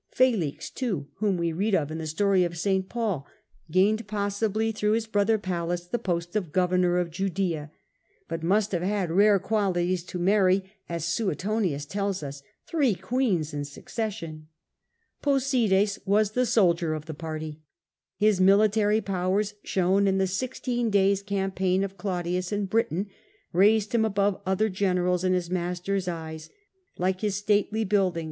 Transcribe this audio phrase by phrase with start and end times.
[0.09, 2.89] Felix, too, whom we read of in the story of St.
[2.89, 3.27] Paul,
[3.69, 7.69] gained, possibly through his brother Pallas, the post of governor of Judea,
[8.27, 13.53] but must have had rare qua lities to marry, as Suetonius tells us, three queens
[13.53, 14.47] in suc cession.
[15.21, 17.61] Posides was the soldier of the party.
[18.19, 23.05] Hismilitary powers, shown in the sixteen days campaign of Claudius in Britain,
[23.53, 26.49] raised him above other generals in his master's eyes,
[26.97, 27.91] like his stately buildings Callistus.
[27.91, 28.09] Felix.
[28.15, 28.19] Posides.